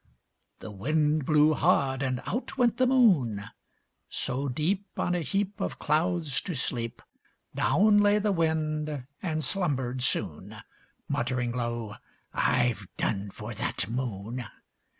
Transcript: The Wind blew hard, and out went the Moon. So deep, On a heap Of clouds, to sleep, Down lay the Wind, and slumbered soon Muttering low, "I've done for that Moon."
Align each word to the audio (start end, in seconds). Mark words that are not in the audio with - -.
The 0.61 0.71
Wind 0.71 1.25
blew 1.27 1.53
hard, 1.53 2.01
and 2.01 2.23
out 2.25 2.57
went 2.57 2.77
the 2.77 2.87
Moon. 2.87 3.43
So 4.09 4.49
deep, 4.49 4.87
On 4.97 5.13
a 5.13 5.21
heap 5.21 5.61
Of 5.61 5.77
clouds, 5.77 6.41
to 6.41 6.55
sleep, 6.55 7.03
Down 7.53 7.99
lay 7.99 8.17
the 8.17 8.31
Wind, 8.31 9.05
and 9.21 9.43
slumbered 9.43 10.01
soon 10.01 10.55
Muttering 11.07 11.51
low, 11.51 11.97
"I've 12.33 12.87
done 12.97 13.29
for 13.29 13.53
that 13.53 13.89
Moon." 13.89 14.43